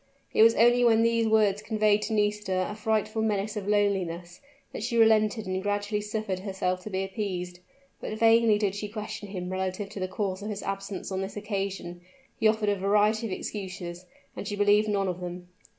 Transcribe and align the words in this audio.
It 0.33 0.41
was 0.41 0.55
only 0.55 0.83
when 0.83 1.03
these 1.03 1.27
words 1.27 1.61
conveyed 1.61 2.01
to 2.01 2.13
Nisida 2.13 2.67
a 2.71 2.75
frightful 2.75 3.21
menace 3.21 3.55
of 3.55 3.67
loneliness, 3.67 4.41
that 4.73 4.81
she 4.81 4.97
relented 4.97 5.45
and 5.45 5.61
gradually 5.61 6.01
suffered 6.01 6.39
herself 6.39 6.81
to 6.81 6.89
be 6.89 7.03
appeased. 7.03 7.59
But 7.99 8.17
vainly 8.17 8.57
did 8.57 8.73
she 8.73 8.87
question 8.89 9.27
him 9.27 9.51
relative 9.51 9.89
to 9.89 9.99
the 9.99 10.07
cause 10.07 10.41
of 10.41 10.49
his 10.49 10.63
absence 10.63 11.11
on 11.11 11.21
this 11.21 11.37
occasion; 11.37 12.01
he 12.39 12.47
offered 12.47 12.69
a 12.69 12.75
variety 12.75 13.27
of 13.27 13.31
excuses, 13.31 14.07
and 14.35 14.47
she 14.47 14.55
believed 14.55 14.87
none 14.89 15.07
of 15.07 15.19
them. 15.19 15.49